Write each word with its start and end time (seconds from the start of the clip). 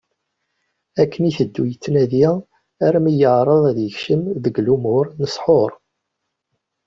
Akken 1.01 1.23
i 1.25 1.29
iteddu 1.31 1.63
yettnadi 1.67 2.23
armi 2.85 3.13
yeεreḍ 3.19 3.63
ad 3.71 3.77
yekcem 3.81 4.21
deg 4.43 4.55
lumuṛ 4.65 5.05
n 5.19 5.23
ssḥur. 5.31 5.71